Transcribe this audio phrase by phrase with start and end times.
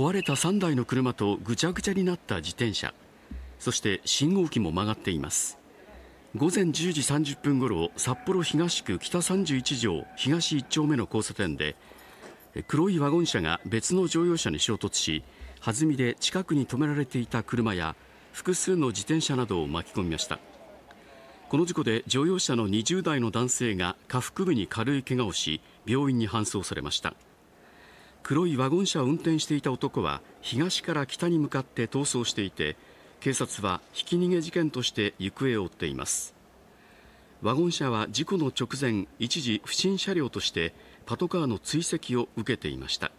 [0.00, 2.94] 壊れた3台の車とぐちゃぐちゃになった自転車。
[3.58, 5.58] そして信号機も曲がっています。
[6.34, 11.76] 午前10時30分ごろ札幌東区北31条東1丁目の交差点で
[12.66, 15.22] 黒いワゴン車が別の乗用車に衝突し
[15.62, 17.94] 弾みで近くに止められていた車や
[18.32, 20.38] 複数の自転車などを巻き込みました。
[21.50, 27.12] この事故で乗用車の20代の男性が下腹部に軽い怪我をし病院に搬送されました。
[28.30, 32.76] 黒いワゴン車を運転していた男は東から北に向かって逃走していて
[33.18, 36.32] 警察はひき逃げ事件として行方を追っています。
[37.42, 40.74] ワゴン車は事故の直前一時不審車両として
[41.06, 43.10] パトカーの追跡を受けていました。